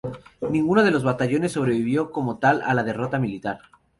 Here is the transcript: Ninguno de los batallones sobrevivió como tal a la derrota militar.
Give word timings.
Ninguno 0.49 0.81
de 0.83 0.89
los 0.89 1.03
batallones 1.03 1.51
sobrevivió 1.51 2.11
como 2.11 2.39
tal 2.39 2.63
a 2.63 2.73
la 2.73 2.83
derrota 2.83 3.19
militar. 3.19 3.59